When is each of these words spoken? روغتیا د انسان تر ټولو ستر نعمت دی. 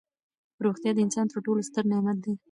روغتیا 0.65 0.91
د 0.95 0.99
انسان 1.05 1.25
تر 1.31 1.39
ټولو 1.45 1.61
ستر 1.69 1.83
نعمت 1.91 2.17
دی. 2.23 2.33